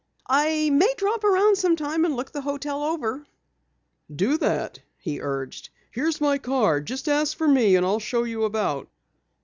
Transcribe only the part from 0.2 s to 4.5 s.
"I may drop around sometime and look the hotel over." "Do